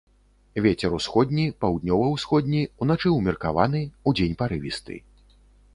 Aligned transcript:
Вецер 0.65 0.95
усходні, 0.99 1.45
паўднёва-ўсходні, 1.65 2.63
уначы 2.85 3.07
ўмеркаваны, 3.19 3.87
удзень 4.13 4.37
парывісты. 4.43 5.01